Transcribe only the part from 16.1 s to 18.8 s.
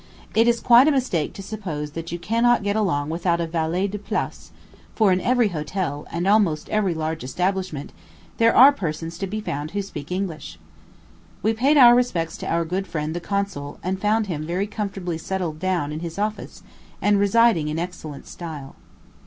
office, and residing in excellent style.